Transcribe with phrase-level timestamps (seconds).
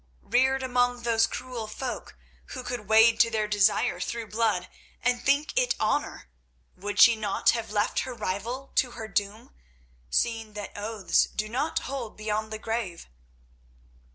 [0.23, 2.17] Reared among those cruel folk
[2.47, 4.67] who could wade to their desire through blood
[5.03, 6.27] and think it honour,
[6.75, 9.53] would she not have left her rival to her doom,
[10.09, 13.05] seeing that oaths do not hold beyond the grave?